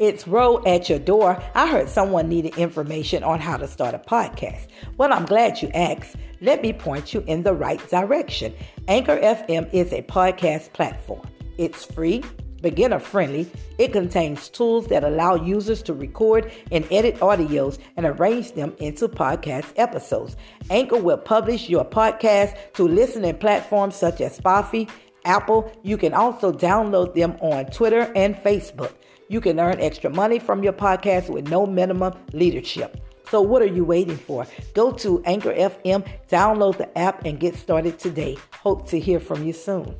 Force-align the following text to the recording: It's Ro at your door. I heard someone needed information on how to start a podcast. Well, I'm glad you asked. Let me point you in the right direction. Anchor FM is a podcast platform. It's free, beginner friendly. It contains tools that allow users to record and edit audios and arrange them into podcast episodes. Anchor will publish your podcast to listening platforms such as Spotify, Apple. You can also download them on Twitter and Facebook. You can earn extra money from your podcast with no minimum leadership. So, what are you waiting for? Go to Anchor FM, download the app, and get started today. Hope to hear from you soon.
It's 0.00 0.26
Ro 0.26 0.62
at 0.64 0.88
your 0.88 0.98
door. 0.98 1.38
I 1.54 1.66
heard 1.66 1.90
someone 1.90 2.26
needed 2.26 2.56
information 2.56 3.22
on 3.22 3.38
how 3.38 3.58
to 3.58 3.68
start 3.68 3.94
a 3.94 3.98
podcast. 3.98 4.68
Well, 4.96 5.12
I'm 5.12 5.26
glad 5.26 5.60
you 5.60 5.68
asked. 5.74 6.16
Let 6.40 6.62
me 6.62 6.72
point 6.72 7.12
you 7.12 7.22
in 7.26 7.42
the 7.42 7.52
right 7.52 7.86
direction. 7.90 8.54
Anchor 8.88 9.18
FM 9.18 9.68
is 9.74 9.92
a 9.92 10.00
podcast 10.00 10.72
platform. 10.72 11.20
It's 11.58 11.84
free, 11.84 12.24
beginner 12.62 12.98
friendly. 12.98 13.46
It 13.76 13.92
contains 13.92 14.48
tools 14.48 14.86
that 14.86 15.04
allow 15.04 15.34
users 15.34 15.82
to 15.82 15.92
record 15.92 16.50
and 16.72 16.90
edit 16.90 17.16
audios 17.16 17.76
and 17.98 18.06
arrange 18.06 18.52
them 18.52 18.74
into 18.78 19.06
podcast 19.06 19.70
episodes. 19.76 20.34
Anchor 20.70 20.96
will 20.96 21.18
publish 21.18 21.68
your 21.68 21.84
podcast 21.84 22.56
to 22.72 22.88
listening 22.88 23.36
platforms 23.36 23.96
such 23.96 24.22
as 24.22 24.38
Spotify, 24.38 24.88
Apple. 25.26 25.70
You 25.82 25.98
can 25.98 26.14
also 26.14 26.52
download 26.52 27.14
them 27.14 27.36
on 27.42 27.66
Twitter 27.66 28.10
and 28.16 28.34
Facebook. 28.34 28.92
You 29.30 29.40
can 29.40 29.60
earn 29.60 29.78
extra 29.78 30.10
money 30.10 30.40
from 30.40 30.64
your 30.64 30.72
podcast 30.72 31.30
with 31.30 31.48
no 31.48 31.64
minimum 31.64 32.14
leadership. 32.32 33.00
So, 33.30 33.40
what 33.40 33.62
are 33.62 33.66
you 33.66 33.84
waiting 33.84 34.16
for? 34.16 34.44
Go 34.74 34.90
to 34.90 35.22
Anchor 35.24 35.54
FM, 35.54 36.04
download 36.28 36.78
the 36.78 36.98
app, 36.98 37.24
and 37.24 37.38
get 37.38 37.54
started 37.54 37.96
today. 37.96 38.36
Hope 38.50 38.88
to 38.88 38.98
hear 38.98 39.20
from 39.20 39.44
you 39.44 39.52
soon. 39.52 39.94